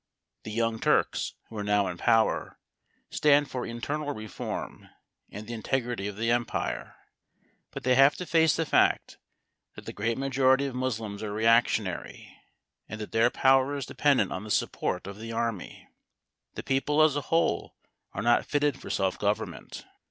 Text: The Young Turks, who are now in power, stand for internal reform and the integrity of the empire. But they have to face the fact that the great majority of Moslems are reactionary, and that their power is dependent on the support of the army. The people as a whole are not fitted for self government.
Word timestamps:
The 0.45 0.51
Young 0.51 0.79
Turks, 0.79 1.35
who 1.47 1.57
are 1.57 1.63
now 1.63 1.85
in 1.87 1.95
power, 1.99 2.57
stand 3.11 3.51
for 3.51 3.67
internal 3.67 4.15
reform 4.15 4.89
and 5.29 5.45
the 5.45 5.53
integrity 5.53 6.07
of 6.07 6.15
the 6.17 6.31
empire. 6.31 6.95
But 7.69 7.83
they 7.83 7.93
have 7.93 8.15
to 8.15 8.25
face 8.25 8.55
the 8.55 8.65
fact 8.65 9.19
that 9.75 9.85
the 9.85 9.93
great 9.93 10.17
majority 10.17 10.65
of 10.65 10.73
Moslems 10.73 11.21
are 11.21 11.31
reactionary, 11.31 12.35
and 12.89 12.99
that 12.99 13.11
their 13.11 13.29
power 13.29 13.75
is 13.75 13.85
dependent 13.85 14.31
on 14.31 14.43
the 14.43 14.49
support 14.49 15.05
of 15.05 15.19
the 15.19 15.31
army. 15.33 15.87
The 16.55 16.63
people 16.63 17.03
as 17.03 17.15
a 17.15 17.21
whole 17.21 17.75
are 18.11 18.23
not 18.23 18.43
fitted 18.47 18.81
for 18.81 18.89
self 18.89 19.19
government. 19.19 19.85